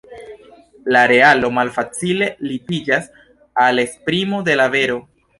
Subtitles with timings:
[0.95, 3.11] La realo malfacile ligiĝas
[3.65, 4.97] al esprimo de la vero.